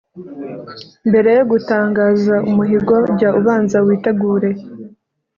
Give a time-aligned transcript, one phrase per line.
[1.09, 4.49] Mbere yo gutangaza umuhigo, jya ubanza witegure,